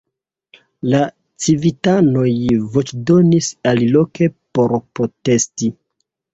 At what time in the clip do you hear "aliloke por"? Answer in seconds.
3.75-4.77